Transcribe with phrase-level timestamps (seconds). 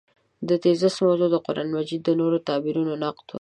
[0.47, 3.29] د تېزس موضوع د قران مجید د نویو تعبیرونو نقد و.